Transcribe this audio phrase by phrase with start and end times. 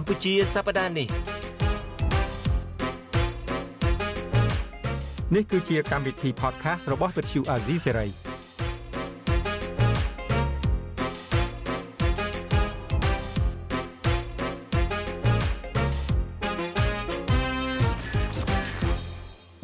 [0.00, 1.08] កម្ពុជាសប្តាហ៍នេះ
[5.34, 8.10] នេះគឺជាកម្មវិធី podcast របស់ Vuthu Azizi Serai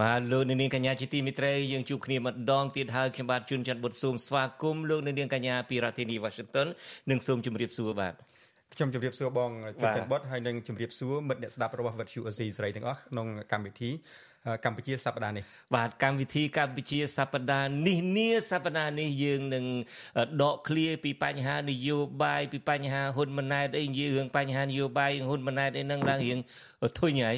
[0.00, 6.66] បាទលោកនាងកញ្ញាជាទីមេត្រីយើងជួបគ្នាម្ដងទៀតហើយខ្ញុំបាទជួនច័ន្ទបុតស៊ូមស្វាគមន៍លោកនាងកញ្ញាពីរដ្ឋធានី Washington
[7.10, 8.14] និងសូមជម្រាបសួរបាទ
[8.76, 13.90] ខ្ញុំជម្រាបសួរបងជួនច័ន្ទបុតហើយនិងជម្រាបសួរមិត្តអ្នកស្ដាប់របស់វិទ្យុអេស៊ីសេរីទាំងអស់ក្នុងកម្មវិធី
[14.64, 15.44] កម្ពុជាសប្តាហ៍នេះ
[15.76, 19.64] បាទកម្មវិធីកម្ពុជាសប្តាហ៍នេះនាសប្តាហ៍នេះយើងនឹង
[20.42, 26.38] ដកឃ្លាពីបញ្ហានយោបាយពីបញ្ហាហ៊ុនម៉ាណែតអីនិយាយរឿងបញ្ហានយោបាយហ៊ុនម៉ាណែតអីហ្នឹងឡើងរៀង
[26.98, 27.36] ធុញហើយ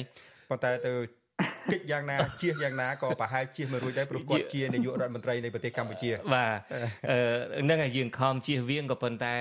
[0.49, 0.91] ប៉ុន្តែទៅ
[1.73, 6.57] កិច្ចយ៉ាងណាជៀសយ៉ាងណាក៏ប្រហែលជៀសមិនរួចដែរព្រោះគាត់ជានាយករដ្ឋមន្ត្រីនៃប្រទេសកម្ពុជាបាទ
[7.63, 9.33] ហ្នឹងហើយយើងខំជៀសវាងក៏ប៉ុន្តែ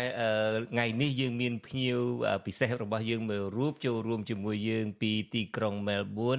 [0.73, 1.99] ថ្ងៃនេះយើងមានភ្ញៀវ
[2.47, 6.39] ពិសេសរបស់យើងមួយរូបចូលរួមជាមួយយើងពីទីក្រុងមែលប៊ន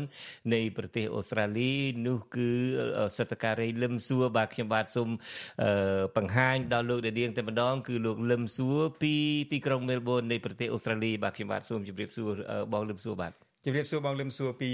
[0.54, 1.72] នៃប្រទេសអូស្ត្រាលី
[2.08, 2.50] នោះគឺ
[3.18, 5.10] សតការីលឹមសួរបាទខ្ញុំបាទសូម
[6.18, 9.14] បង្ហាញដល់លោកដាដៀងតែម្ដងគឺលោកលឹមសួរពី
[9.52, 12.32] ទីក្រុងមែលប៊ននៃប្រទេសអូស្ត្រាលីបាទខ្ញុំបាទសូមជម្រាបសួរ
[12.74, 13.32] បងលឹមសួរបាទ
[13.66, 14.70] ជម្រាបសួរបងលឹមសួរពី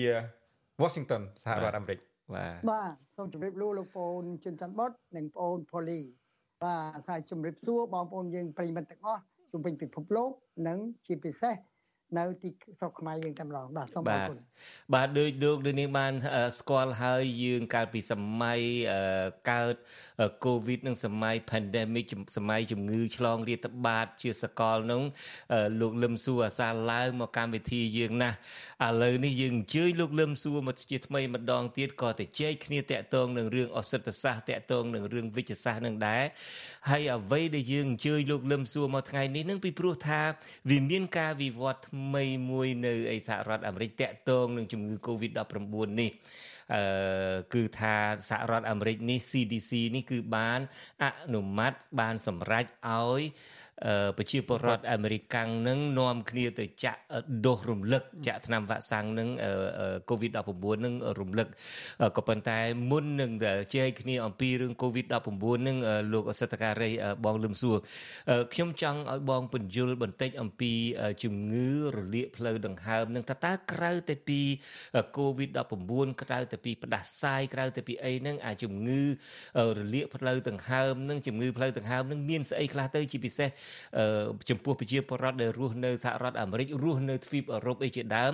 [0.81, 1.99] Washington សហរដ្ឋអាមេរិក
[2.33, 5.99] បាទបាទសូមជម្រាបលាលោកប្អូនជិនច័ន្ទបុតនិងប្អូនផូលី
[6.63, 9.21] បាទហើយជម្រាបសួរបងប្អូនយើងប្រិយមិត្តទាំងអស់
[9.51, 10.31] ជុំវិញពិភពលោក
[10.67, 11.55] និងជាពិសេស
[12.17, 14.37] នៅទីស្រុកខ្មែរយើងតែម្ដងបាទសូមអរគុណ
[14.93, 16.13] បាទដោយលោកដូចនេះបាន
[16.59, 18.59] ស្គាល់ហើយយើងកាលពីសម័យ
[19.51, 19.75] កើត
[20.45, 22.05] COVID និងសម័យ pandemic
[22.37, 25.03] សម័យជំងឺឆ្លងរាតត្បាត ជាសកលនោះ
[25.81, 28.37] លោកលឹមសួរអាសាឡើងមកកម្មវិធីយើងណាស់
[28.85, 36.23] ឥឡូវនេះយើងអញ្ជើញលោកលឹមសួរមកជាថ្មីម្ដងទៀតក៏ទៅជែកគ្នាតាក់ទងនឹងរឿងអសិទ្ធសាស្ត្រតាក់ទងនឹងរឿងវិជ្ជសាស្ត្រនឹងដែរ
[36.89, 40.21] ហើយអ្វីដែលយើងអញ្ជើញលោកលឹមសួរមកថ្ងៃនេះនឹងពីព្រោះថា
[40.69, 42.02] វាមានការវិវត្តថ្មី
[42.49, 46.11] មួយនៅឯសហរដ្ឋអាមេរិកតាក់ទងនឹងជំងឺ Covid-19 នេះ
[46.73, 47.95] អឺគឺថា
[48.29, 50.59] សហរដ្ឋអាមេរិកនេះ CDC នេះគឺបាន
[51.03, 53.21] អនុម័តបានសម្រេចឲ្យ
[54.17, 56.99] ប្រជាពលរដ្ឋអាមេរិកាំងនឹងនាំគ្នាទៅចាក់
[57.45, 59.29] ដូសរំលឹកចាក់ថ្នាំវ៉ាក់សាំងនឹង
[60.09, 61.47] COVID-19 នឹងរំលឹក
[62.17, 62.59] ក៏ប៉ុន្តែ
[62.91, 63.31] មុននឹង
[63.75, 65.77] ជែកគ្នាអំពីរឿង COVID-19 នឹង
[66.13, 66.91] លោកអសិទ្ធការី
[67.25, 67.77] បងលឹមសួរ
[68.53, 70.71] ខ្ញុំចង់ឲ្យបងបញ្យលបន្តិចអំពី
[71.23, 74.39] ជំងឺរលាកផ្លូវដង្ហើមនឹងតើតើក្រៅតែពី
[75.17, 79.01] COVID-19 ក្រៅតែពីផ្ដាសាយក្រៅតែពីអីហ្នឹងអាជំងឺ
[79.77, 83.49] រលាកផ្លូវដង្ហើមនឹងជំងឺផ្លូវដង្ហើមនឹងមានស្អីខ្លះទៅជាពិសេស
[84.49, 88.31] ចំពោះប្រជាពលរដ្ឋដែលរស់នៅសហរដ្ឋអាមេរិករស់នៅទ្វីបអឺរ៉ុបអីជាដើម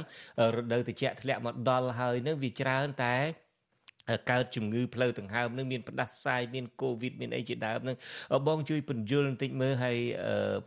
[0.56, 3.16] រដូវត្រជាក់ធ្លាក់មកដល់ហើយនឹងវាច្រើនតែ
[4.32, 7.96] កើតជំងឺផ្លូវដង្ហើមនឹងមានផ្ដាសាយមានកូវីដមានអីជាដើមនឹង
[8.48, 9.98] បងជួយពន្យល់បន្តិចមើលហើយ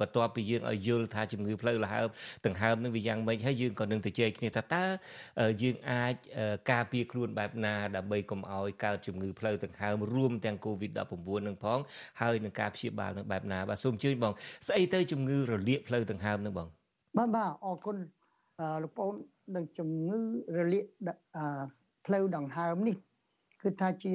[0.00, 2.06] បន្ទាប់ពីយើងឲ្យយល់ថាជំងឺផ្លូវដង្ហើម
[2.46, 4.84] ដង្ហើមនឹងវាយ៉ាងម៉េចហើយយើងក៏នឹងទៅជែកគ្នាថាតើ
[5.62, 6.14] យើងអាច
[6.70, 11.78] ការពារខ្លួនបែបណាដើម្បីកុំឲ្យកើតជំងឺផ្លូវដង្ហើមរួមទាំងកូវីដ19នឹងផង
[12.20, 14.32] ហើយនឹងការព្យាបាលនឹងបែបណាបាទសូមជឿបង
[14.68, 16.68] ស្អីទៅជំងឺរលាកផ្លូវដង្ហើមនឹងបង
[17.18, 17.96] បាទបាទអរគុណ
[18.82, 19.14] លោកប្អូន
[19.56, 20.20] នឹងជំងឺ
[20.56, 20.84] រលាក
[22.06, 22.96] ផ្លូវដង្ហើមនេះ
[23.62, 24.14] គឺថាជា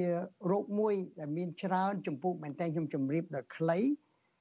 [0.50, 3.78] រោគមួយដែលមានច្រើនចម្ពោះមែនតើខ្ញុំជម្រាបដល់ខ្លី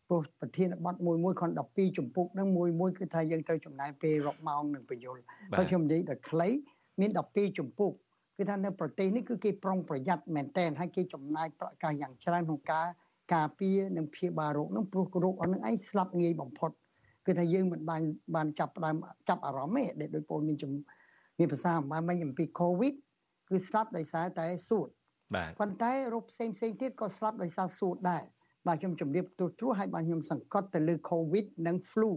[0.08, 5.18] ព្រោះប្រធានបទមួយមួយខន12ចម្ពោះហ្នឹងមួយមួយគឺថាយើងត្រូវចំណាយពេលរាប់ម៉ោងនឹងបញ្យល
[5.58, 6.48] ហើយខ្ញុំនិយាយដល់ខ្លី
[7.00, 7.90] មាន12ចម្ពោះ
[8.38, 12.88] គឺថានៅប្រទេសនេះគឺគេប្រុងប្រយ័ត្នមែនតើហើយគេចំណាយប្រាក់កាសយ៉ាងច្រើនក្នុងការ
[13.34, 16.72] ការពារនិងព្យាបាលរោគហ្នឹងព្រោះរោគអស់ហ្នឹងឯងស្លាប់ងាយបំផុត
[17.26, 18.02] គឺថាយើងមិនបាន
[18.36, 18.96] បានចាប់ដើម
[19.30, 20.72] ចាប់អារម្មណ៍ទេដែលដោយពលមានជំ
[21.40, 22.94] មានភាសាអំបញ្ញអំពី COVID
[23.50, 24.88] គឺស្លាប់ដោយសារតែសួត
[25.36, 28.24] បាទប៉ុន្តែរោគផ្សេងផ្សេងទៀតក៏ស្លាប់ដោយសារសួតដែរ
[28.68, 32.10] បាទខ្ញុំជម្រាបទូទ្រួហើយបាទខ្ញុំសង្កត់ទៅលើ COVID និង flu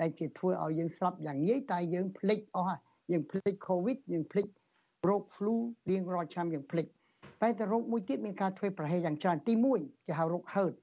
[0.00, 2.80] ដែលជាធ្វើឲ្យយើងស្លាប់យ៉ាងងាយតែយើងភ្លេចអស់ហើយ
[3.12, 4.46] យើងភ្លេច COVID យើងភ្លេច
[5.08, 5.54] រោគ flu
[5.90, 6.86] រៀងរាល់ឆ្នាំយើងភ្លេច
[7.42, 10.74] តែតែរោគមួយទៀតមានការធ្វើប្រហែលយ៉ាងច្រើនទី1គេហៅរោគ herd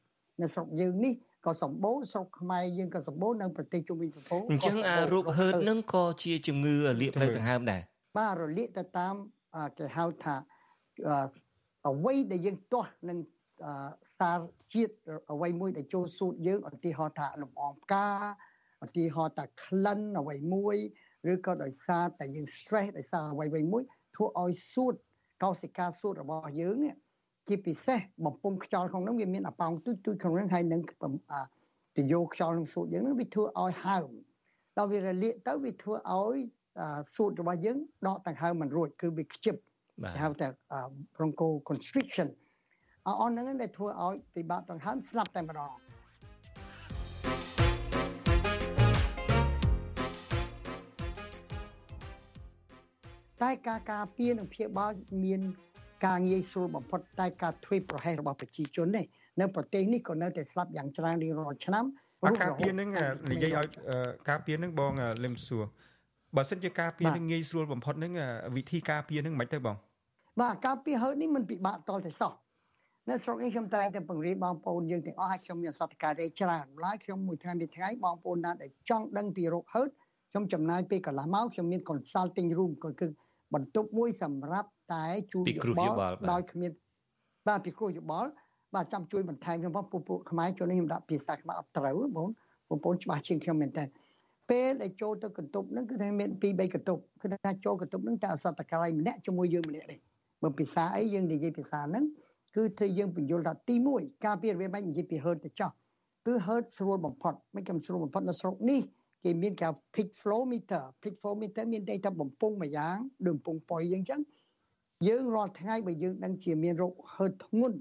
[0.41, 1.13] នៅស្រុកយើងនេះ
[1.45, 7.81] ក៏សម្បូរស្រុកខ្មែរយើងក៏សម្បូរនៅប្រទេសជុំវិញពិភពអញ្ចឹងអារោគ herd នឹងក៏ជាជំងឺលាកផ្លូវដង្ហើមដែរ
[8.17, 9.15] បាទរលាកទៅតាម
[9.77, 10.35] គេហៅថា
[11.89, 13.17] អ្វីដែលយើងទាស់នឹង
[14.19, 14.39] សារ
[14.73, 14.93] ជាតិ
[15.33, 18.07] អ្វីមួយដែលចូលសួតយើងឧទាហរណ៍ថាលំអងផ្កា
[18.85, 20.77] ឧទាហរណ៍ថាក្លិនអ្វីមួយ
[21.33, 23.83] ឬក៏ដោយសារតែយើង stress ដោយសារអ្វីអ្វីមួយ
[24.15, 24.93] ធ្វើឲ្យសួត
[25.43, 26.77] កោសិកាសួតរបស់យើង
[27.47, 30.81] ជាពិសេសបំពង់ខ្យល់ក្នុងនោះវាមានអប៉ោងទុយទុយក្នុងនោះហើយនឹង
[31.97, 34.09] ទយោខ្យល់ក្នុងសួតយើងនឹងវាធ្វើឲ្យហើម
[34.77, 36.37] ដល់វារលាកទៅវាធ្វើឲ្យ
[37.15, 37.77] សួតរបស់យើង
[38.07, 39.55] ដកដង្ហើមមិនរួចគឺវាខ្ជិប
[40.03, 40.47] គេហៅថា
[41.15, 42.27] broncho constriction
[43.07, 45.71] អនហ្នឹងដែលធ្វើឲ្យពិបាកដង្ហើមស្លាប់តែម្ដង
[53.41, 54.91] តែការការពារនិងព្យាបាល
[55.25, 55.41] មាន
[56.05, 59.05] ការងាយស្រួលបំផុតតែការធ្វើប្រហែសរបស់ប្រជាជននេះ
[59.41, 61.85] នៅប្រទេសនេះក៏នៅតែស្លាប់យ៉ាងច្រើនរៀងរាល់ឆ្នាំ
[62.43, 62.89] ការពារនឹង
[63.31, 63.67] និយាយឲ្យ
[64.29, 64.93] ការពារនឹងបង
[65.23, 65.63] លឹមសួរ
[66.35, 68.13] បើសិនជាការពារនឹងងាយស្រួលបំផុតនឹង
[68.55, 69.75] វិធីការពារនឹងមិនទៅបង
[70.41, 72.33] បាទការពារហឺតនេះมันពិបាកតតែសោះ
[73.09, 79.89] នៅស្រុកនេះខ្ញុំតែតែបង្រៀនបងប្អូនយើងទាំងអស់ឲ្យខ្ញុំមានសតការទេច្រើនម្ល៉េះខ្ញុំមួយថ្ងៃមួយថ្ងៃបងប្អូនណាដែលចង់ដឹងពីរោគហឺត
[80.31, 83.07] ខ្ញុំចំណាយពេលកន្លះម៉ោងខ្ញុំមាន consulting room ក៏គឺ
[83.53, 86.71] បន្ទប់មួយសម្រាប់តែជួយយោបល់ដោយគ្មាន
[87.47, 88.29] បាទពីគ្រូយោបល់
[88.75, 92.27] បាទចាំជួយបន្ថែមខ្ញុំផងពួកពួកខ្មែរចូលនេះខ្ញុំដាក់ភាសាខ្មែរអត់ត្រូវបង
[92.69, 93.83] បងប្អូនច្បាស់ជាងខ្ញុំមែនតើ
[94.49, 99.95] ពេលដែលចូលទៅកន្ទប់ហ្នឹងគឺថាមាន2 3កន្ទប់គឺថាចូលកន្ទប់ហ្នឹងតែអសតកាយម្នាក់ជាមួយយើងម្នាក់ទេ
[100.43, 102.05] បើភាសាអីយើងនិយាយភាសាហ្នឹង
[102.55, 105.71] គឺធ្វើយើងបញ្យល់ថាទី1ការពាររបៀបម៉េចនិយាយពី hurt ទៅចោះ
[106.25, 108.81] គឺ hurt ស្រួលបំផុតមិនកំស្រួលបំផុតនៅស្រុកនេះ
[109.23, 112.97] គេមានគេ peak flow meter peak flow meter មានតែតែបំពង់មួយយ៉ាង
[113.27, 114.19] ដូចបំពង់ប៉ុយយើងចឹង
[115.07, 117.77] យើងរាល់ថ្ងៃបើយើងដឹងជាមានរោគ hurt ធ្ងន់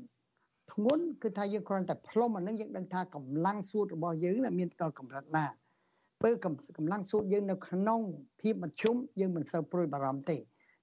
[0.72, 5.46] ធ្ងន់គឺថាយើងគ្រាន់តែផ្លុំអានឹងយើងដឹងថាកម្លាំងសួតរបស់យើងមានដល់កម្រិតណា
[6.22, 6.46] ពេលក
[6.84, 8.00] ម្លាំងសួតយើងនៅក្នុង
[8.40, 10.36] ភាពមធ្យមយើងមិនសូវព្រួយបារម្ភទេ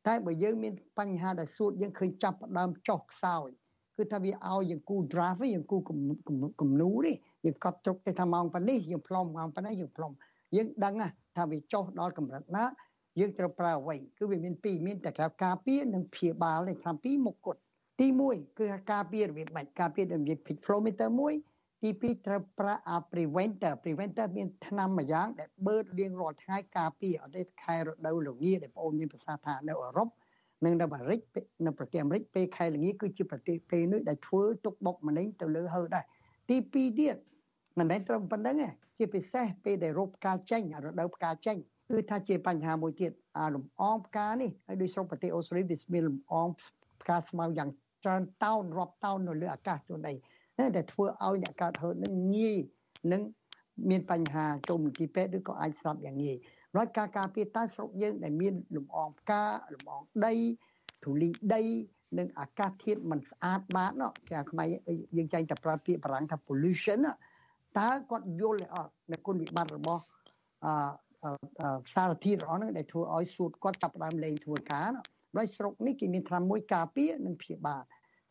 [0.07, 3.50] តែបើយើងមានបញ្ហាដែលសួតយើងឃើញចាប់ផ្ដើមចុះខ្សោយ
[3.98, 5.77] គឺថាវាឲ្យយើងគូ draft យើងគូ
[6.62, 7.15] គំនូនេះ
[7.45, 10.12] យើងកត់ទុកទៅថាម៉ោងប៉ុណ្នេះយើងផ្លុំម៉ោងប៉ុណ្នេះយើងផ្លុំ
[10.56, 10.94] យើងដឹង
[11.38, 12.65] ថាវាចុះដល់កម្រិតណា
[13.19, 15.12] យើងត្រូវប្រើអ្វីគឺវាមានពីរមានតែ
[15.44, 17.59] ការពារនិងព្យាបាលនេះតាមពីរមុខគត់
[18.00, 21.33] ទី1គឺការពាររបៀបម៉េចការពាររបៀប pick flow meter មួយ
[21.81, 30.07] ទី2ត្រូវប្រើអា preventer preventer មានថ្នាំមួយយ៉ាង ដែលបឺតរៀងរាល់ថ្ងៃការពារអត់ទេខែរដូវល្ងាដែលបងអូនមានប្រសាសន៍ថានៅអឺរ៉ុប
[30.66, 31.19] និងនៅអាមេរិក
[31.66, 36.06] នៅប្រទេសអាមេរិកពេលខែល្ងាគឺជាប្រទេសពេលនោះដែលធ្វើទុកបុកម្នេញទៅលើហើដែរ
[36.50, 37.16] ទី2ទៀត
[37.78, 41.57] មិនមែនត្រឹមប៉ុណ្្នឹងទេជាពិសេសពេលដែលរោគផ្កាចេញរដូវផ្កាចេញ
[41.89, 46.48] គឺថាជាបញ្ហាមួយទៀតអាលំអងផ្កានេះហើយដោយស្រុកប្រទេសអូស្ត្រាលីវាមានលំអង
[47.01, 47.69] ផ្កាស្មៅយ៉ាង
[48.04, 50.00] ច្រើនតោនរាប់តោននៅលើអាកាសជូន
[50.66, 52.58] អីតែធ្វើឲ្យអ្នកកើតហឺតនឹងងាយ
[53.12, 53.22] នឹង
[53.90, 56.38] មានបញ្ហាចូលមន្ទីរពេទ្យឬក៏អាចស្លាប់យ៉ាងងាយ
[56.78, 59.44] ដោយការការពារតើស្រុកយើងដែលមានលំអងផ្កា
[59.74, 60.34] លំអងដី
[61.04, 61.63] ធូលីដី
[62.19, 64.68] និងអាកាសធាតុមិនស្អាតបាតនោះគេខ្មែរ
[65.18, 67.00] យើងចែងតែប្រើពាក្យបារាំងថា pollution
[67.80, 70.04] តើគាត់យល់អត់នៅគុណវិបត្តិរបស់
[70.66, 70.72] អឺ
[71.94, 74.92] សារធាតុរបស់ហ្នឹងដែលធ្វើឲ្យសួតគាត់ចាប់ផ្ដើមលេងធ្វើការ
[75.38, 77.81] ដោយស្រុកនេះគេមានត្រាំមួយការពារនិងព្យាបាល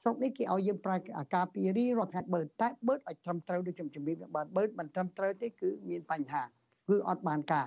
[0.03, 0.97] ស្រុកនេះគេឲ្យយើងប្រើ
[1.35, 6.43] ការពាររីរាល់ថ្ងៃបឺតតែបឺតឲ្យត្រឹមត្រូវដូចខ្ញុំជំរាបបានបឺតមិនត្រឹមត្រូវទេគឺមានបញ្ហា
[6.89, 7.67] គឺអត់បានការ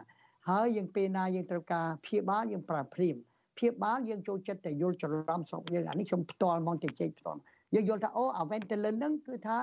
[0.50, 3.15] ហើយយើងពេលណាយើងត្រូវការព្យាបាលយើងប្រើព្រាម
[3.57, 7.39] ព្យាបាលយើងចូលចិត្តតែយល់ច្រឡំស្រុកយើងអានេះខ្ញុំផ្ទាល់មកទៅជែកផ្ទាល់
[7.75, 9.57] យើងយល់ថាអូអា Ventolin ហ្នឹងគឺថា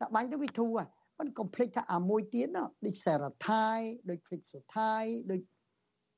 [0.00, 0.88] ដាក់បាញ់ទៅវាធូរហ្នឹង
[1.18, 5.40] មិនកុំភ្លេចថាអាមួយទៀតណាដូច Serotype ដូច Flixotype ដូច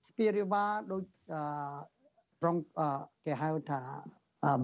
[0.09, 1.41] Spiriva ដូចអឺ
[2.43, 2.57] ប្រង
[3.25, 3.81] គេហៅថា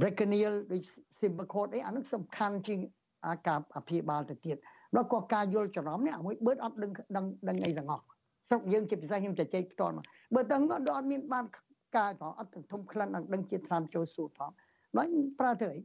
[0.00, 0.82] Breckenil ដូច
[1.20, 2.79] Symbicort អីអានោះសំខាន់ជាង
[3.26, 4.56] អាការអភិបាលទៅទៀត
[4.97, 8.05] ដល់ក៏ការយល់ច្រឡំនេះអាមួយបឺតអត់ដឹងដឹងដឹងអីទាំងអស់
[8.49, 10.05] ស្រុកយើងជាពិសេសខ្ញុំជជែកផ្ទាល់មក
[10.35, 11.44] បើតើអត់អត់មានបាន
[11.97, 14.50] កាយផងអត់ទាំងធំក្លិនអត់ដឹងជាថ្នាំចូលសួតផង
[14.97, 15.11] ដល់
[15.41, 15.81] ប្រើទៅអី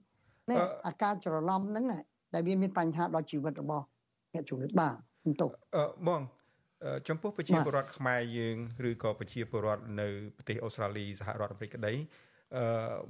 [0.51, 1.85] នេះអាការច្រឡំហ្នឹង
[2.33, 3.85] ដែលវាមានបញ្ហាដល់ជីវិតរបស់
[4.33, 4.93] អ្នកជំងឺបាទ
[5.23, 6.21] សំទោសអឺបង
[7.07, 8.55] ចំពោះប្រជាពលរដ្ឋខ្មែរយើង
[8.89, 10.07] ឬក៏ប្រជាពលរដ្ឋនៅ
[10.37, 12.32] ប្រទេសអូស្ត្រាលីសហរដ្ឋអាមេរិកក្តីអឺ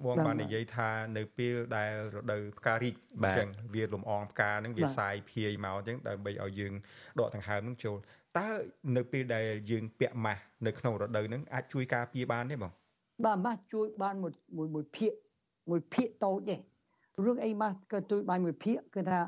[0.05, 6.73] បងបាននិយាយថានៅពេលដែលរដូវផ្ការីកអញ្ចឹងវាលំអងផ្កាហ្នឹងវាសាយភាយមកអញ្ចឹងដើម្បីឲ្យយើង
[7.19, 7.97] ដកដង្ហើមហ្នឹងចូល
[8.37, 8.47] តើ
[8.97, 12.71] នៅពេលដែលយើងពាក់ម៉ាស់នៅក្នុងរដូវហ្នឹងអាចជួយការពារបានទេបង
[13.25, 15.13] បាទម៉ាស់ជួយបានមួយមួយមួយភាក
[15.69, 16.55] មួយភាកតូចទេ
[17.25, 19.19] រឿងអីម៉ាស់ក៏ជួយបានមួយភាកគឺថា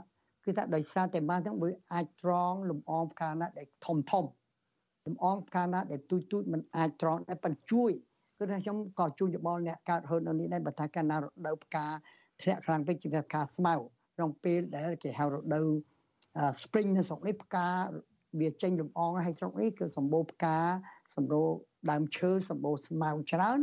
[0.45, 4.25] គឺថាដោយសារតែម៉ាស់ហ្នឹងវាអាចត្រង់លំអងផ្កាណាដែលធំធំ
[5.05, 7.91] លំអងផ្កាណាដែលទូចទូចมันអាចត្រង់តែប៉ុន្តែជួយ
[8.37, 11.85] គឺថាខ្ញុំក៏ជួយយោបល់អ្នកកើតហឺតនៅនេះដែរបើថាកាលណារដូវផ្កា
[12.41, 13.73] ធ្លាក់ខ្លាំងពេកជាផ្កាស្មៅ
[14.15, 15.67] ក្នុងពេលដែលគេហៅរដូវ
[16.61, 17.67] spring នៅស្រុកនេះផ្កា
[18.39, 20.57] វាចេញលំអងហើយស្រុកនេះគឺសម្បូរផ្កា
[21.15, 21.47] សម្បូរ
[21.91, 23.59] ដើមឈើសម្បូរស្មៅច្រើន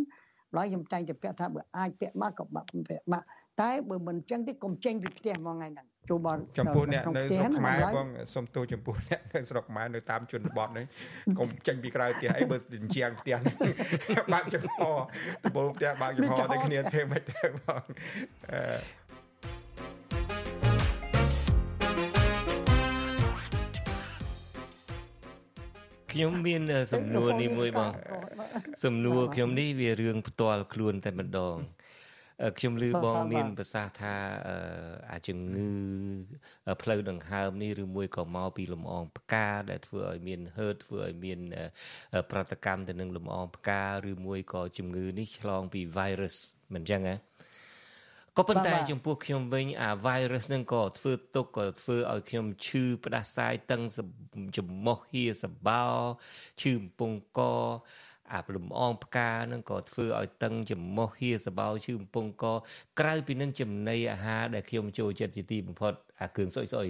[0.57, 3.23] ឡើយខ្ញុំតែងតែពាក់ថាបើអាចពាក់មកក៏បាក់ពាក់មក
[3.61, 10.85] តែបើមិនចឹងទេកុំចេញពីផ្ទះមកថ្ងៃហ្នឹង ចូលមកចំពោះអ្នកនៅស្រុកខ្មែរបងសុំទោសចំពោះអ្នកនៅស្រុកខ្មែរនៅតាមជនបទនេះ
[11.39, 13.55] កុំចេញពីក្រៅផ្ទះអីបើជញ្ជាំងផ្ទះនេះ
[14.33, 14.77] បើកចំហ
[15.45, 17.83] ដបូលផ្ទះបើកចំហតែគ្នាទេមិនទេបង
[18.53, 19.03] អឺ
[26.13, 27.91] ខ្ញុំមានសំណួរនេះមួយបង
[28.85, 31.57] សំណួរខ្ញុំនេះវារឿងផ្ទាល់ខ្លួនតែម្ដង
[32.59, 34.15] ខ្ញុំឮបងមានប្រសាសន៍ថា
[35.13, 35.71] អាជំងឺ
[36.83, 41.39] ផ្លូវដង្ហើមនេះឬមួយក៏មកពីលំអងផ្កាដែលធ្វើឲ្យមានហឺតធ្វើឲ្យមាន
[42.31, 46.37] ប្រតិកម្មទៅនឹងលំអងផ្កាឬមួយក៏ជំងឺនេះឆ្លងពី virus
[46.75, 47.17] មិនចឹងហ៎
[48.39, 53.83] ក៏ប៉ុន្តែចំពោះខ្ញុំវិញអា virus ហ្នឹងក៏ធ្វើទុកក៏ធ្វើឲ្យខ្ញុំឈឺផ្ដាសាយតឹង
[54.57, 55.85] ចំមោះហៀសបោ
[56.61, 57.41] ឈឺកំពង់ក
[58.33, 62.45] អាលំអងផ្កានឹងក៏ធ្វើឲ្យតឹងចំមោះហៀសបោឈឺកំពង់ក
[63.01, 66.89] ក្រៅពីនឹងចំណីអាហារដែលខ្ញុំចូលចិត្តជាទីបំផុតអាគ្រឿងសុយសុយ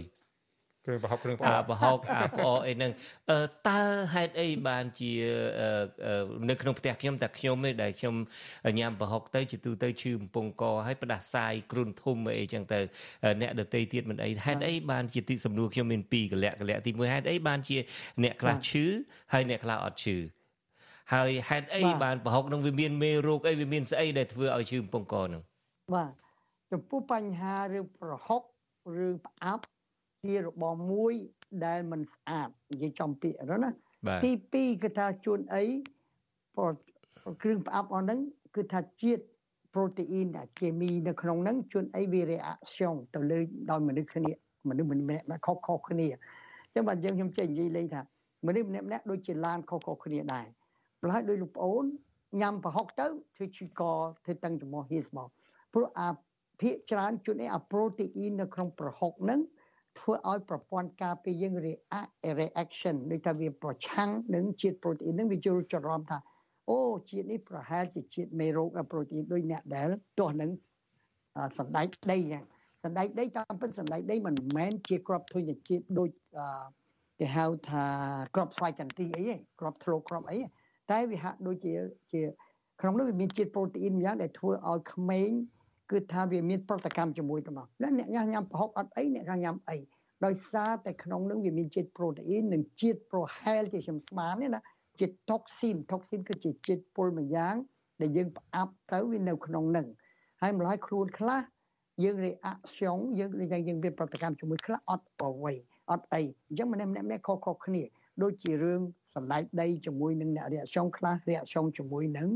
[0.87, 2.93] គ្រឿងប្រហុកគ្រឿងផ្អកប្រហុកអាផ្អកអីហ្នឹង
[3.69, 3.81] តើ
[4.15, 5.13] ហេតុអីបានជា
[6.51, 8.15] នៅក្នុងផ្ទះខ្ញុំតែខ្ញុំទេដែលខ្ញុំ
[8.79, 12.81] ញ៉ាំប្រហុកទៅជាទូទៅឈឺបំពង់កហើយផ្ដាសាយគ្រុនធំអីចឹងទៅ
[13.41, 17.79] អ្នកដតីទៀតមិនអីហេតុអីបានជាទីសំណួរខ្ញុំមានពីរកលៈកលៈទី1ហេតុអីបានជា
[18.23, 18.85] អ្នកខ្លះឈឺ
[19.33, 20.17] ហើយអ្នកខ្លះអត់ឈឺ
[21.15, 25.43] ហើយហេតុអីបានប្រហុកនឹងវាមានមេរោគអីវាមានស្អីដែលធ្វើឲ្យឈឺបំពង់កនឹង
[25.95, 26.11] បាទ
[26.73, 28.43] ចំពោះបញ្ហារឿងប្រហុក
[29.07, 29.65] ឬផ្អាប់
[30.25, 31.15] ជារបបមួយ
[31.67, 33.71] ដែលមិនស្អាតនិយាយចំពាក្យហ្នឹងណា
[34.25, 35.65] ទី2គឺថាជួនអី
[37.43, 38.19] គ្រឿងផ្អាប់អស់ហ្នឹង
[38.57, 39.23] គឺថាជាតិ
[39.75, 43.39] ប្រូតេអ៊ីនដែលគីមីនៅក្នុងហ្នឹងជួនអីវា reaction ទៅលើ
[43.71, 44.33] ដោយមនុស្សគ្នា
[44.69, 48.01] មនុស្សម្នាក់ខុសខុសគ្នាអញ្ចឹងបាទយើងខ្ញុំចេះនិយាយលេងថា
[48.47, 50.47] មនុស្សម្នាក់ម្នាក់ដូចជាឡានខុសខុសគ្នាដែរ
[51.03, 51.85] ប្រហែលដោយលោកប្អូន
[52.41, 53.07] ញ៉ាំប្រហុកទៅ
[53.37, 53.83] ធ្វើឈឺក
[54.25, 55.29] ធ្វើតឹងច្រមុះហៀសមក
[55.75, 56.09] ព្រោះអា
[56.61, 59.41] ភាកច្រើនជួនអីអាប្រូតេអ៊ីននៅក្នុងប្រហុកហ្នឹង
[59.99, 61.55] ធ្វើឲ្យប្រព័ន្ធការពារយើង
[62.41, 66.19] reaction ដូចថាវាប្រឆាំងនឹងជាតិប្រូតេអ៊ីនហ្នឹងវាចូលច្រឡំថា
[66.71, 66.79] អូ
[67.11, 70.51] ជាតិនេះប្រហែលជាជាតិមេរោគប្រូតេអ៊ីនដូចអ្នកដែលទាស់នឹង
[71.59, 72.45] សណ្ដែកដីហ្នឹង
[72.85, 76.11] សណ្ដែកដីតាមពិតសណ្ដែកដីមិនមែនជាក្របធុញជាតិដូច
[77.19, 77.85] គេហៅថា
[78.35, 80.39] ក្របស្វាយចន្ទីអីទេក្របធ្លោក្របអី
[80.93, 81.75] តែវាហាក់ដូចជា
[82.13, 82.23] ជា
[82.81, 85.31] ក្នុងនោះវាមានជាតិប្រូតេអ៊ីនយ៉ាងដែលធ្វើឲ្យក្មេង
[85.91, 89.77] គឺថាវាមានប្រតិកម្មជាមួយទៅមកអ្នកញ៉ាំប្រហុកអត់អីអ្នកញ៉ាំអី
[90.25, 94.61] ដោយសារតែក្នុងនឹងវាមានជាតិប្រូតេអ៊ីននិងជាតិប្រូហែលជាខ្ញុំស្មាននេះណា
[95.01, 97.55] ជាតិតុកស៊ីនតុកស៊ីនគឺជាជាតិពុលមួយយ៉ាង
[98.01, 99.87] ដែលយើងផ្អាប់ទៅវានៅក្នុងនឹង
[100.41, 101.41] ហើយម្ល៉េះខ្លួនខ្លះ
[102.03, 105.53] យើង reaction យើងយើងយើងមានប្រតិកម្មជាមួយខ្លះអត់អ្វី
[105.91, 107.83] អត់អីអញ្ចឹងម្នាក់ម្នាក់ម្នាក់ខុសខុសគ្នា
[108.23, 108.81] ដូចជារឿង
[109.17, 112.29] សម្ដែងដីជាមួយនឹងអ្នក reaction ខ្លះ reaction ជាមួយនឹង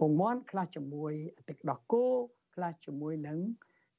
[0.00, 1.12] ពងមាន់ខ្លះជាមួយ
[1.48, 2.04] ទឹកដោះគោ
[2.54, 3.38] ខ្លះជាមួយនឹង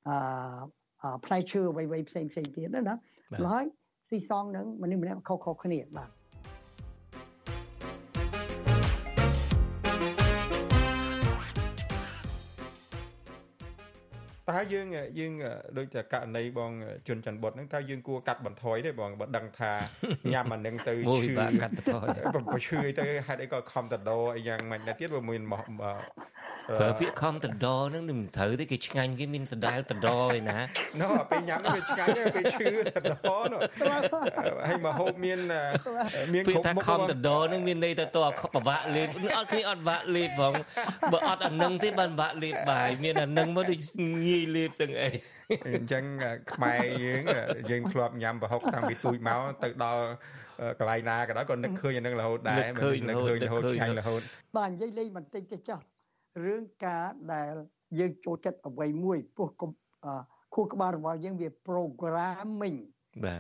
[0.08, 2.96] អឺផ្លែឈើអ្វីៗផ្សេងផ្សេងទៀតណា
[3.46, 3.66] ហើយ
[4.10, 6.10] ស៊ីសងនឹងមនុស្សម្នាក់ខុសៗគ្នាបាទ
[14.54, 14.88] តើយើង
[15.20, 15.34] យើង
[15.78, 16.72] ដូចតែករណីបង
[17.08, 19.72] ជុនច័ន្ទបុតហ្នឹងតើយើងគួរកាត់បន្ថយទេបងបើដឹងថា
[20.34, 20.94] ញ៉ាំអានឹងទៅ
[21.28, 22.08] ឈឺកាត់បន្ថយ
[22.54, 25.42] បើឈឺទៅហេតុអីក៏ខំតដោអីយ៉ាងម៉េចដែរទៀតបើមាន
[26.70, 30.60] ប្រើពាក្យខំតដហ្នឹងមិនត្រូវទេគេឆ្ងាញ់គេមានសដាលតដឯណា
[31.02, 33.62] ណូពេលញ៉ាំវាឆ្ងាញ់ពេលឈឺតដនោះ
[34.68, 35.40] ហើយមកហូបមាន
[36.34, 38.18] មានគ្រប់មុខខំតដហ្នឹងមានន័យទៅត
[38.56, 40.54] បបាក់លេបអត់គ្នាអត់បាក់លេបផង
[41.12, 43.80] បើអត់អានឹងទេបានបាក់លេបបាយមានអានឹងមកដូច
[44.26, 45.10] ងាយលេបទាំងអី
[45.68, 46.04] អញ្ចឹង
[46.52, 47.22] ខ្មែរយើង
[47.72, 50.04] យើងធ្លាប់ញ៉ាំប្រហុកតាំងពីទូចមកទៅដល់
[50.80, 52.98] កន្លែងណាក៏ដោយក៏នឹកឃើញអានឹងរហូតដែរនឹកឃើញ
[53.48, 54.22] រហូតឆ្ងាញ់រហូត
[54.58, 55.80] បាទនិយាយលេងបន្តិចទៅចុះ
[56.46, 57.54] រឿងការដែល
[58.00, 59.48] យើងចូលចិត្តអ្វីមួយពោះ
[60.54, 62.78] ខួរក្បាលរបស់យើងវា programming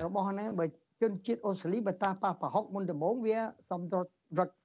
[0.05, 0.65] របស់ហ្នឹងបើ
[1.01, 3.37] ជនជាតិអូស្ត្រាលីបើតាប៉ះប្រហុកមុនដំបូងវា
[3.71, 4.55] សំរត់រត់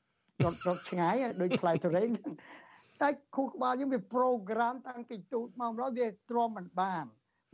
[0.45, 2.11] រត់រត់ឆ្ងាយដូចផ្លែទុរេន
[3.03, 7.05] តែខួរក្បាលយើងវា program តាំងពីទូតមកម្ល៉េះវាទ្រាំមិនបាន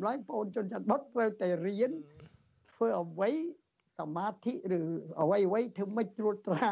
[0.00, 1.92] ម្ល៉េះបងជនជាតិបុតត្រូវតែរៀន
[2.72, 3.30] ធ្វើអ្វី
[3.98, 4.80] សមាធិឬ
[5.22, 6.68] អ្វីអ្វីធ្វើមិនត្រួតត្រា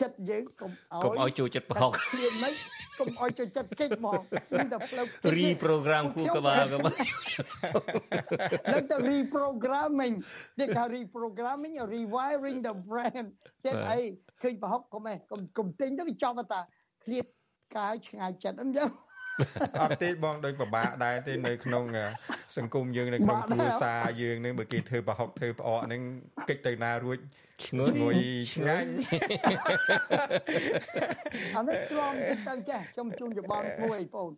[0.00, 2.52] ចិត្តយើងកុំឲ្យកុំឲ្យចូលចិត្តប្រហុកគ្មានមិន
[2.98, 4.20] កុំឲ្យចូលចិត្តកិច្ចហ្មង
[4.52, 5.06] មានតែផ្លូវ
[5.38, 6.92] រីប្រូក្រាមគូក្បាលក៏មិន
[8.72, 10.14] នឹងតែ reprogramming
[10.60, 13.24] នេះថា reprogramming rewiring the brain
[13.64, 13.98] ចិត្តអី
[14.42, 16.60] ឃើញប្រហុកកុំឯងកុំកុំទិញទៅវាចំតា
[17.04, 17.26] ឃ្លាត
[17.76, 18.88] កាយឆ្ងាយចិត្តអញ្ចឹង
[19.82, 21.84] អត់ទេបងដូចពិបាកដែរទេនៅក្នុង
[22.56, 26.02] សង្គមយើងនៅក្នុងគ្រួសារយើងនឹងបើគេធ្វើប្រហុកធ្វើផ្អកនឹង
[26.48, 27.18] កិច្ចទៅណារួច
[27.66, 28.16] ឈ្ងុយឈ្ងុយ
[28.54, 28.90] ឆ្ងាញ់
[31.56, 32.16] អានេះត្រង់
[32.48, 34.28] ទៅចេះខ្ញុំជូនយោបល់មួយបង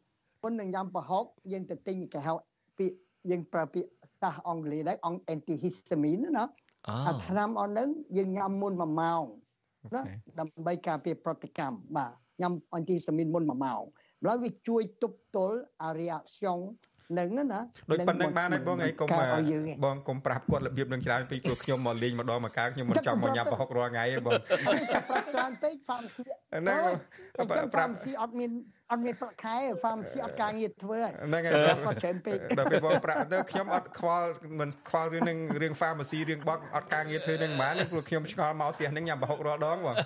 [0.43, 2.35] ប៉ុននឹងញ៉ាំប្រហុកយើងទៅទិញគេហៅ
[2.79, 2.97] ពាក្យ
[3.31, 3.91] យើងប្រើពាក្យ
[4.23, 6.45] សាសអង់គ្លេសដែរអង្គ antihistamine ណា
[7.07, 9.23] អាថ្នាំអស់ហ្នឹងយើងញ៉ាំមុន1ម៉ោង
[9.95, 10.03] ណា
[10.39, 13.83] ដើម្បីការពារប្រតិកម្មបាទញ៉ាំ antihistamine មុន1ម៉ោង
[14.23, 16.59] ម្ល៉េះវាជួយទប់ទល់អា reaction
[17.19, 17.61] នឹងណា
[17.91, 19.09] ដូចប៉ុណ្្នឹងបានហើយបងឯងកុំ
[19.85, 24.33] បងកុំប្រាប់គាត់របៀបនឹងច្រើនពីព្រោះខ្ញុំមកលេងម្ដងមកកើខ្ញុំមិនចង់មកញ៉ាំប្រហុករាល់ថ្ងៃទេបង
[25.11, 26.83] ប្រាប់ច្រើនពេកផាំស៊ីហ្នឹង
[27.75, 28.51] ប្រាប់ស៊ីអត់មាន
[28.93, 39.97] អត់មានប្រាក់ខែ pharmacy អត់ការងារធ្វើហ្នឹងហើយគាត់ច្រើនពេកដល់ពេលបងប្រាក់ទៅខ្ញុំអត់ខ្វល់មិនខ្វល់រឿងនឹងរឿង pharmacy រឿងបក់អត់ការងារធ្វើនឹងហ្មងព្រោះខ្ញុំឆ្ងល់មកផ្ទះនឹងញ៉ាំប្រហុករាល់ដងបង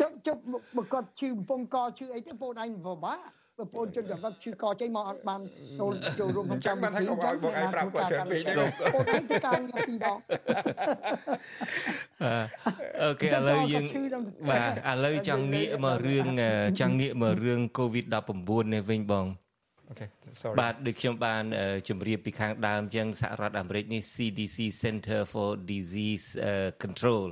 [0.00, 0.42] ជប់ជប់
[0.76, 5.40] មកគាត់ឈឺកំពង់កឈឺអីទៅបងឯងពិបាក បងប្អូនជនចង្រិតឈឺកចេញមកអត់បាន
[5.80, 10.18] ចូលចូលរួមក្នុងកម្មវិធីចាំបានថាបងឯងប្រាប់គាត់ច្រើនពេកទេបងឯងទៅការងារពីរដង
[13.02, 13.84] okay ឥឡូវយើង
[14.50, 16.26] បាទឥឡូវចង់ងាកមករឿង
[16.80, 19.26] ចង់ងាកមករឿង COVID-19 នេះវិញបង
[19.88, 20.06] okay
[20.40, 21.44] sorry បាទដូចខ្ញុំបាន
[21.88, 26.26] ជម្រាបពីខាងដើមចឹងសហរដ្ឋអាមេរិកនេះ CDC Center for Disease
[26.82, 27.28] Control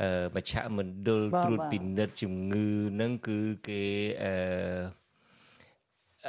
[0.00, 3.38] អឺមជ្ឈមណ្ឌលត្រួតពិនិត្យជំងឺហ្នឹងគឺ
[3.68, 3.82] គេ
[4.24, 4.32] អឺ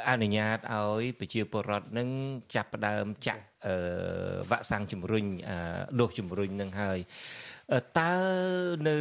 [0.09, 2.07] អនុញ្ញាតឲ្យប្រជាពលរដ្ឋនឹង
[2.55, 3.43] ចាប់ផ្ដើមចាក់
[4.49, 5.25] វ៉ាក់សាំងជំរុញ
[5.99, 6.99] ដូសជំរុញនឹងហើយ
[7.99, 8.13] តើ
[8.87, 8.97] នៅ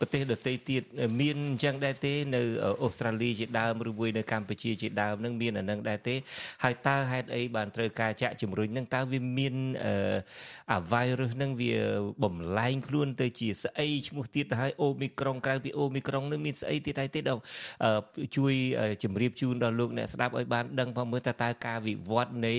[0.00, 0.82] ប្រទេសដទៃទៀត
[1.20, 2.42] មានអញ្ចឹងដែរទេនៅ
[2.82, 6.14] អូស្ត្រាលីជាដើមឬមួយនៅកម្ពុជាជាដើមនឹងមានអានឹងដែរទេ
[6.62, 9.54] ហើយតើហេតុអីបានត្រូវការចាក់ជំរុញនឹងតើវាមាន
[10.72, 11.74] អា virus នឹងវា
[12.24, 17.42] បំលែងខ្លួនទៅជាស្អីឈ្មោះទៀតទៅហើយអូមីក្រុងក្រៅពីអូមីក្រុងនឹងមានស្អីទៀតហើយទេដល់
[18.36, 18.54] ជួយ
[19.02, 22.54] ជម្រាបជូនដល់លោកអ្នកស្ដាប់ឲ្យបានដឹងផងមើលតើតើការវិវត្តនៃ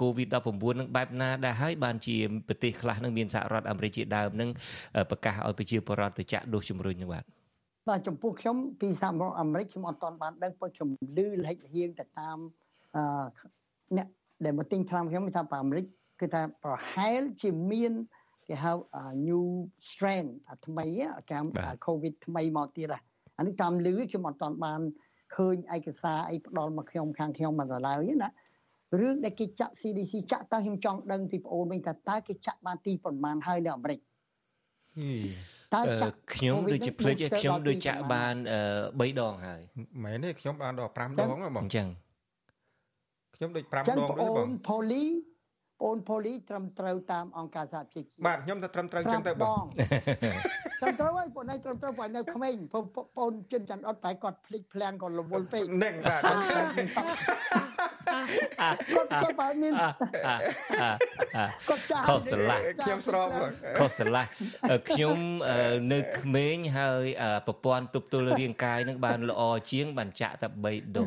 [0.00, 2.16] COVID-19 នឹងបែបណាដែរហើយបានជា
[2.48, 4.50] ប្រទេសខ្លះនឹងមានសហរដ្ឋអាមេរិកជាដើមនឹង
[5.10, 7.24] ប្រកាសឲ្យប្រជាពលរដ្ឋទៅចាក់ដូសជំរុញនឹងបាទ
[7.88, 12.38] បាទចំពោះខ្ញុំពីសហរដ្ឋអាមេរិកខ្ញុំអត់ទាន់បានដឹងព្រោះខ្ញុំឮលិចហៀងទៅតាម
[12.96, 13.02] អឺ
[13.96, 14.06] អ្នក
[14.44, 15.84] ដែលមកទិញថ្នាំខ្ញុំថាអាមេរិក
[16.20, 17.92] គឺថាប្រហែលជាមាន
[18.48, 18.72] គេហៅ
[19.28, 19.44] new
[19.88, 20.26] strain
[20.66, 20.86] ថ្មី
[21.28, 21.34] គេ
[21.68, 22.88] ហៅ covid ថ្មីមកទៀត
[23.38, 24.80] អានេះតាមឮខ្ញុំអត់ទាន់បាន
[25.36, 28.30] ឃើញឯកសារអីផ្ដល់មកខ្ញុំខាងខ្ញុំមកដល់ឡើយណា
[29.00, 34.09] រឿងដែលគេចាក់ CDC ចាក់តើខ្ញុំចង់ដឹងពីប្អូនវិញថាតើគេចាក់បានទីប្រមាណហើយនៅអាមេរិកតើ
[36.34, 38.34] ខ្ញុំដូចជាភ្លេចខ្ញុំដូចចាក់បាន
[38.78, 39.60] 3ដងហើយ
[40.04, 41.86] មែនទេខ្ញុំបានដល់5ដងហ្មងអញ្ចឹង
[43.36, 43.92] ខ្ញុំដូច5ដងទេ
[44.38, 45.04] បងផូលី
[45.82, 49.62] បងផូលីត្រឹមត្រូវតាមអង្គការសហជីវជាតិបាទខ្ញុំទៅត្រឹមត្រូវចឹងទៅបង
[50.80, 52.54] ត្រឹមត្រូវហើយបងឯងត្រឹមត្រូវបងនៅក្មេង
[53.18, 57.69] បងជិនច័ន្ទអត់តែគាត់ភ្លេចភ្លាំងគាត់រវល់ពេកនឹងបាទ
[58.94, 63.28] គាត់គាត់បើមានគាត់ចាស់ខុសស្រឡះខ្ញុំស្រប
[63.78, 64.24] ខុសស្រឡះ
[64.90, 65.18] ខ្ញុំ
[65.92, 67.04] នៅក្មេងហើយ
[67.46, 71.06] ប្រព័ន្ធទប់ទល់រាងកាយនឹងបានល្អជាងបានចាក់តែ3ដុស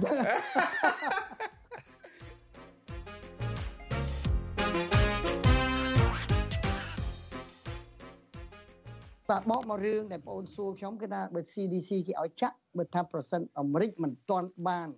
[9.30, 14.90] បាទបកមករឿងដែលបងអូនសួរខ្ញុំគឺថាបើ CDC គេឲ្យចាក់បើថាប្រសិនអាមេរិកមិនទាន់បាន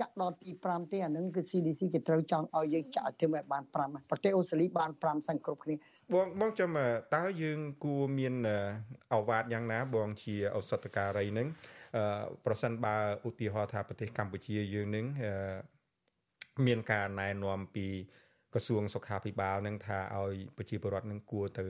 [0.00, 5.74] ចាក់ដល់ទី5ទេអានឹងគឺ CDC គេត្រូវចង់ឲ្យយើងចាក់ឲ្យធ្វើឲ្យបាន5ប្រទេសអូស្ត្រាលីបាន5សង្គ្រប់គ្នា
[6.12, 6.70] បងបងចាំ
[7.16, 8.34] តើយើងគួរមាន
[9.12, 11.48] អវ៉ាតយ៉ាងណាបងជាឱសថការីនឹង
[12.46, 12.96] ប្រសិនបើ
[13.28, 15.06] ឧទាហរណ៍ថាប្រទេសកម្ពុជាយើងនឹង
[16.66, 17.86] មានការណែនាំពី
[18.54, 21.66] ក្រសួងសុខាភិបាលនឹងថាឲ្យប្រជាពលរដ្ឋនឹងគួរទៅ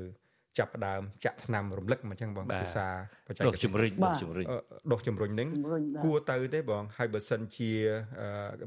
[0.59, 2.87] ចាប់ផ្ដើមចាក់ថ្នាំរំលឹកមកចឹងបងភាសា
[3.27, 4.47] បច្ចេកទេសដុសជំរុញដុសជំរុញ
[4.93, 5.49] ដុសជំរុញហ្នឹង
[6.05, 7.73] គួរទៅទេបងហើយបើសិនជា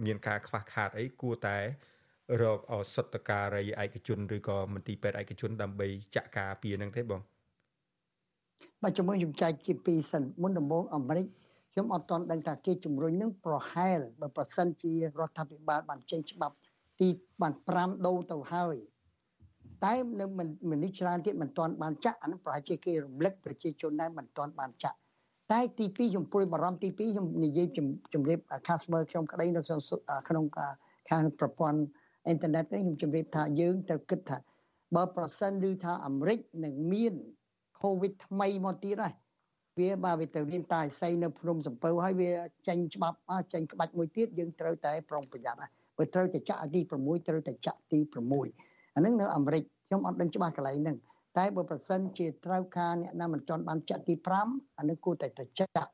[0.06, 1.58] មានការខ្វះខាតអីគួរតែ
[2.42, 7.22] រកឱសថការីឯកជនឬក៏មន្ទីរពេទ្យឯកជនដើម្បីចាក់ការពារហ្នឹងទេបង
[8.84, 11.26] បាទជាមួយខ្ញុំចែកជាពីរសិនមុនដំបូងអាមេរិក
[11.72, 16.56] ខ្ញុំអត់ទាន់ដឹងថាគេជំរុញនឹងប្រហែលបើប្រសិនជារដ្ឋាភិបាលបានចេញច្បាប់
[17.00, 17.08] ទី
[17.42, 18.76] បាន5ដូរទៅហើយ
[19.86, 20.26] តែនៅ
[20.70, 24.98] មិននេះច្រើនទៀតមិនទាន់បានចាក់អានោះប្រហែលជាគេរំលឹកប្រជាជនដែរមិនទាន់បានចាក់
[25.52, 27.68] តែទី2ខ្ញុំព្រួយបារម្ភទី2ខ្ញុំនិយាយ
[28.14, 30.46] ជម្រាប customer ខ្ញុំក្តីនៅក្នុង
[31.10, 31.82] ខាងប្រព័ន្ធ
[32.26, 34.38] អ៊ីនធឺណិតនេះខ្ញុំជម្រាបថាយើងត្រូវគិតថា
[34.96, 37.14] បើប្រសិនឮថាអាមេរិកនឹងមាន
[37.82, 39.14] COVID ថ្មីមកទៀតហើយ
[39.80, 42.32] វាបើវាទៅមានតាស័យនៅភ្នំសំពៅហើយវា
[42.68, 43.18] ចេញច្បាប់
[43.54, 50.98] ចេញក្បាច់មួយទៀតយើងត្រូវតែប្រុងប្រយ័ត្នហើយបើត្រូវតែចាក់ទី6ត្រូវតែចាក់ទី6 អានឹងនៅអាមេរិកខ្ញុំអត់ដឹងច្បាស់កន្លែងហ្នឹង
[51.38, 54.14] តែបើប្រសិនជាត្រូវការអ្នកណាមិនទាន់បានចាក់ទី
[54.46, 55.92] 5អានឹងគួរតែទៅចាក់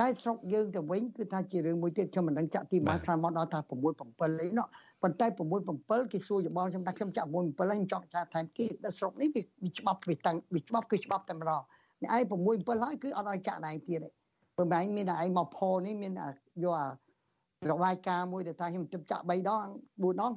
[0.00, 3.70] តែស្រុកយើងទៅវិញគឺថាជារឿងមួយទៀតខ្ញុំមិនដឹងចាក់ទី1ខ្លាំងមកដល់ថា6
[4.06, 4.66] 7អីណោះ
[5.02, 5.30] ប៉ុន្តែ6
[5.76, 11.62] 7គេសួរយោបល់ខ្ញុំថាខ្ញុំចាក់6 7ហើយខ្ញុំចង់ចាក់ថែមគេដល់ស្រុកនេះវាច្បាប់វាតាំងវាច្បាប់គឺច្បាប់តែម្ដង
[12.02, 14.10] អ្នកឯង6 7ហើយគឺអត់ឲ្យចាក់ណែទៀតទេ
[14.56, 16.12] បើមិនឯងមានតែឯងមកផលនេះមាន
[16.64, 16.86] យកអា
[17.70, 20.32] របាយការណ៍មួយដែលថាខ្ញុំជិបចាក់3ដង4ដង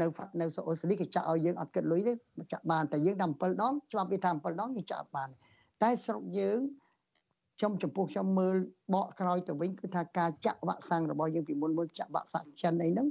[0.00, 0.06] នៅ
[0.40, 2.12] នៅអូស្ត្រាលីគេចាក់ឲ្យយើងអត់គិតលុយទេ
[2.52, 5.28] ចាក់បានតែយើងដល់7ដងច្បាប់វាថា7ដងយើងចាក់បាន
[5.82, 6.58] តែស្រុកយើង
[7.58, 8.56] ខ្ញុំចំពោះខ្ញុំមើល
[8.94, 13.06] បកក្រោយទៅវិញគឺថាការចាក់វ៉ាក់សាំងរបស់យើងពីមុនមុនចាក់វ៉ាក់សាំងចិនអីហ្នឹង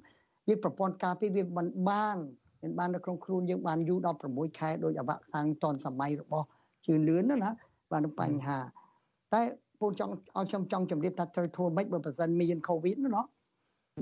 [0.47, 2.17] វាប្រព័ន្ធការពារវាមិនបាន
[2.63, 6.45] មិនបាននៅក្នុងខ្លួនយើងបានយូរដល់6ខែដោយវ៉ាក់សាំងតនសម័យរបស់
[6.85, 7.49] ជឿនលឿនណា
[7.91, 8.59] បានបញ្ហា
[9.33, 9.41] តែ
[9.79, 13.21] ពូនចង់ឲ្យខ្ញុំចង់ជម្រាបថាត្រូវធ្វើម៉េចបើប្រសិនមានកូវីដណា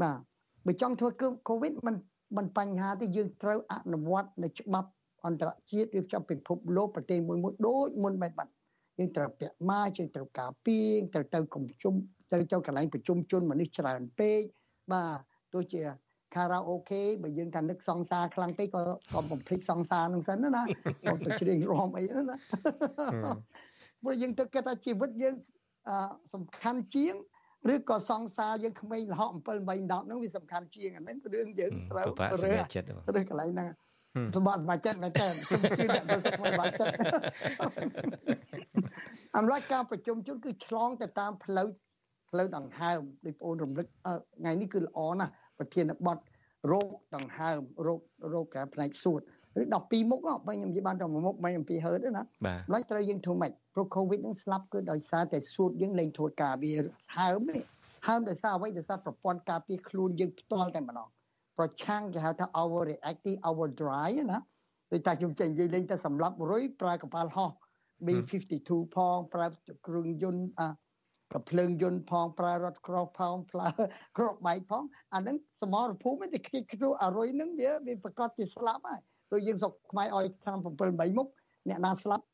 [0.03, 0.19] បាទ
[0.65, 1.95] បើចង់ធ្វើគឺកូវីដมัน
[2.37, 4.89] มันបញ្ហាទេយើងត្រូវអនុវត្តនៅច្បាប់
[5.25, 8.51] អន្តរជាតិរៀបចំពិភពលោកប្រទេសមួយមួយដូចមុនបែបបាត់
[8.97, 11.93] យើងត្រូវពាក់ម៉ាយើងត្រូវការពីងត្រូវទៅកុំជុំ
[12.31, 14.41] ត្រូវទៅកន្លែងប្រជុំជនមនុស្សច្រើនពេក
[14.91, 15.17] បាទ
[15.53, 15.81] ទោះជា
[16.35, 18.81] ខារ៉ាអូខេបើយើងកាន់នឹកសង្សារខ្លាំងពេកក៏
[19.13, 20.61] ក៏បំភ្លេចសង្សារនឹងសិនណា
[21.01, 22.35] ខ្ញុំទៅច្រៀងរំអីណា
[24.03, 25.35] ព្រោះយើងទៅគិតថាជីវិតយើង
[26.33, 27.15] សំខាន់ជាង
[27.73, 29.57] ឬក៏សង្សារយើងក្មេងលហក7 8
[29.91, 33.69] 10ហ្នឹងវាសំខាន់ជាងអាហ្នឹងរឿងយើងត្រូវរើសចិត្តរើសកន្លែងហ្នឹង
[34.35, 36.95] សម្បត្តិបាចិត្តមែនតើខ្ញុំជឿអ្នកទៅស្មៃបាចិត្ត
[39.37, 41.67] អមឡែកការប្រជុំជនគឺឆ្លងទៅតាមផ្លូវ
[42.29, 43.87] ផ្លូវដង្ហើមដូចបងរំលឹក
[44.37, 46.17] ថ្ងៃនេះគឺល្អណាស់ប្រធានបទ
[46.71, 47.99] រោគដង្ហើមរោគ
[48.33, 49.21] រោគផ្នែកសួត
[49.59, 56.73] ឬ12មុខបើខ្ញុំនិយាយបានតែមួយមុខមិនអំពីហឺតទេណាម្ល៉េះត្រូវយើងធ្វើម៉េចព្រោះ COVID នឹងស្លាប់គឺដោយសារតែសួតយើងលែងធ្វើការវា
[57.17, 57.63] ហើមនេះ
[58.07, 61.07] ហើមដោយសារអ្វីដោយសារប្រព័ន្ធការពារខ្លួនយើងផ្ទាល់តែម្ដង
[61.57, 64.39] ប្រឆាំងគេហៅថា over reactive over dry ណា
[64.91, 67.51] ដូចតែខ្ញុំចេញនិយាយលេងតែសម្រាប់រុយប្រើកប៉ាល់ហោះ
[68.05, 69.47] B52 ផងប្រើ
[69.87, 70.69] គ្រឿងយន្តអា
[71.33, 73.67] កភ្លើងយន្តផងប្រើរថក្រោះផងប្រើ
[74.17, 79.01] ក្រោះបែកផងអាហ្នឹងសមរភូមិតែខ្ជិះខ្ជួអរុយហ្នឹងវាវាប្រកាសជាស្លាប់ហើយ
[79.35, 80.65] ដូចយើងសុកខ្មែរឲ្យឆ្នាំ7
[80.97, 81.27] 8មុខ
[81.69, 82.25] អ្នកណាស្លាប់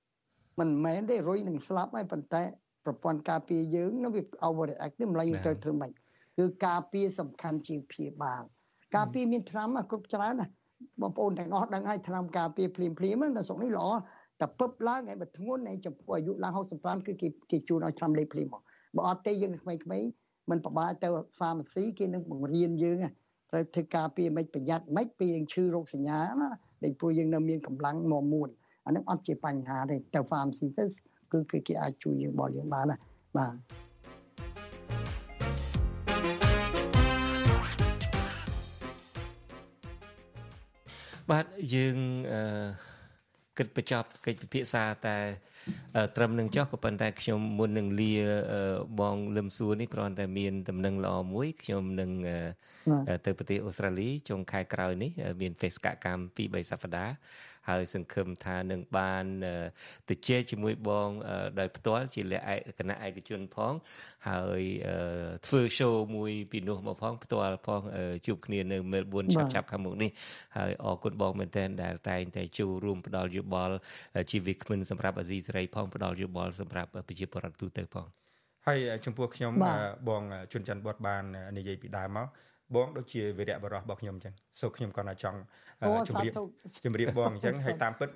[0.60, 2.44] មិនមែនទេរុយនឹងស្លាប់ហើយប៉ុន្តែ
[2.86, 5.92] ប្រព័ន្ធការពារយើងនឹងវា overreact នេះម្ល៉េះត្រូវធ្វើម៉េច
[6.38, 8.42] គឺការពារសំខាន់ជាងព្យាបាល
[8.96, 10.48] ការពារមានថ្នាំគ្រប់ច្រើនណា
[11.02, 13.88] បងប្អូនទាំងអស់ដឹងហើយថ្នាំការពារភ្លាមភ្លាមតែស្រុកនេះល្អ
[14.40, 18.62] តែពឹបឡើងឯបើធ្ងន់ឯចំពោះអាយុឡើង65គឺគេគេជូនឲ្យថ្នាំលេបភ្លាមមក
[18.96, 20.10] បើអត់ទេយើងក្មេងៗ
[20.50, 21.08] មិនប្របាទៅ
[21.40, 22.98] pharmacy គេនឹងបង្រៀនយើង
[23.52, 26.50] ត្រូវធ្វើការពារមិនប្រយ័ត្នមិនពីយើងឈឺរោគសញ្ញាណា
[26.84, 28.50] ដែលព្រោះយើងនៅមានកម្លាំងមមួន
[28.86, 30.84] អានឹងអត់ជាបញ្ហាទេទៅ pharmacy ទៅ
[31.32, 32.98] គឺគឺគេអាចជួយយើងបោះយើងបានណា
[33.38, 33.56] បាទ
[41.30, 41.98] បាទយើង
[42.34, 42.91] អឺ
[43.58, 45.18] គិតបញ្ចប់កិច្ចពិភាក្សាតែ
[46.16, 48.14] ត្រឹមនឹងចុះក៏ប៉ុន្តែខ្ញុំមុននឹងលា
[49.00, 52.12] បងលឹមសួរនេះគ្រាន់តែមានដំណឹងល្អមួយខ្ញុំនឹង
[53.26, 55.12] ទៅប្រទេសអូស្ត្រាលីចុងខែក្រោយនេះ
[55.42, 57.14] មានបេសកកម្ម2 3សប្តាហ៍
[57.70, 59.26] ហើយសង្ឃឹមថានឹងបាន
[60.10, 61.10] ទៅជែកជាមួយបង
[61.60, 63.74] ដោយផ្ទាល់ជាលក្ខគណៈឯកជនផង
[64.30, 64.64] ហើយ
[65.48, 67.82] ធ្វើ show មួយពីនោះមកផងផ្ទាល់ផង
[68.28, 70.12] ជួបគ្នានៅ Melbourne ឆាប់ឆាប់ខាងមុខនេះ
[70.58, 73.76] ហើយអរគុណបងមែនទែនដែលតែងតែចូលរួមផ្ដល់យោបល់
[74.32, 78.08] ជីវិតគ្មិនសម្រាប់អាស៊ីសេរីផងផ្ដល់យោបល់សម្រាប់ប្រជាពលរដ្ឋទូទៅផង
[78.68, 79.54] ហើយចំពោះខ្ញុំ
[80.10, 81.24] បងជុនច័ន្ទបតបាន
[81.58, 82.28] និយាយពីដើមមក
[82.76, 85.40] បងដូចជាវីរៈបរោះរបស់ខ្ញុំអញ្ចឹងសូខ្ញុំគាត់ថាចង់
[86.08, 86.32] ជម្រាប
[86.86, 88.10] ជម្រាបបងអញ្ចឹងហើយតាមពិត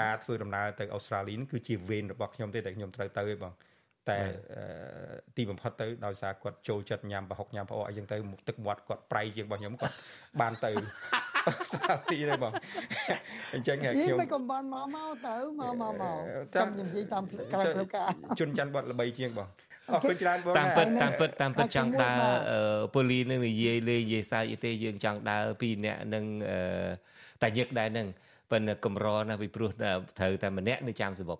[0.00, 3.52] ការធ្វើដំណើរទៅអូស្ត្រាលីនេះគឺជាវេនរបស់ខ្ញុំទេតែខ្ញុំត្រូវទៅឯងបង
[4.10, 4.18] តែ
[5.36, 8.16] ទីបំផុតទៅដោយសារគាត់ចូលចិត្តញ៉ាំប្រហុកញ៉ាំផ្អកអីចឹងទៅ
[8.48, 9.94] ទឹកមាត់គាត់ប្រៃជាងរបស់ខ្ញុំគាត់
[10.40, 10.70] បានទៅ
[11.72, 12.52] ស្រាទីទេបង
[13.54, 16.16] អញ្ចឹងខ្ញុំមិនកំបានមកមកទៅមកមកមក
[16.56, 19.48] ចាំនិយាយតាមក្រៅផ្លូវការជន់ច័ន្ទបត់ល្បីជាងបង
[19.90, 22.18] អរគុណច្រើនបងតាមពិតតាមពិតតាមពិតចង់ដើរ
[22.94, 26.24] ពូលីនឹងនិយាយលេងនិយាយសើចទេយើងចង់ដើរពីរនាក់នឹង
[27.42, 28.06] តែញឹកដែរនឹង
[28.50, 31.38] ប៉ុន្តែកម្រណាស់ពីព្រោះត្រូវតែម្នាក់នៅចាំសបុក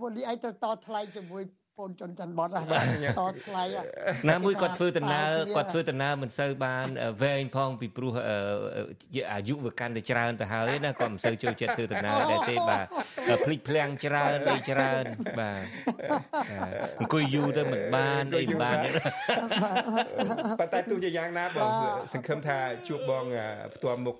[0.00, 2.50] ពូលីឯងទៅតថ្លៃជាមួយូ នចុនច័ន្ទបតត
[3.48, 3.64] ថ្លៃ
[4.30, 6.86] ណាមួយគាត់ធ្វើដំណើរគាត់ធ្វើដំណើរមិនសូវបាន
[7.22, 8.12] វែងផងពីព្រោះ
[9.32, 12.86] អាយុវាកាន់តែច្រើនទៅហើយណាគាត់មិនសូវចូលចិត្តធ្វើដំណើរដែរទេបាទ
[13.44, 15.04] ភ្លេចភ្លាំងច្រើនអីច្រើន
[15.40, 15.62] បាទ
[17.00, 18.76] អង្គុយយូរទៅមិនបានអីមិនបាន
[20.60, 21.68] ប៉ុន្តែទោះជាយ៉ាងណាបង
[22.12, 23.24] សង្ឃឹមថាជួបបង
[23.74, 24.16] ផ្ទាល់មុខ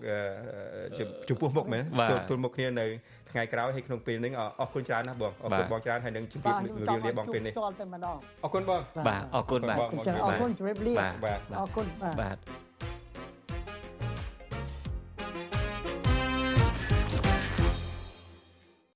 [1.28, 1.82] ចំពោះមុខមែន
[2.30, 2.86] ទល់មុខគ្នានៅ
[3.32, 7.52] ថ្ងៃក្រោយហើយក្នុងពេលនេះអរគុណច្រើនណាស់បងអរគុណបងច្រើនហើយនឹងជម្រាបរៀបលាបងពេលនេះ
[8.44, 11.86] អរគុណបងបាទអរគុណបាទអរគុណជម្រាបលាបាទអរគុណ
[12.20, 12.36] បាទ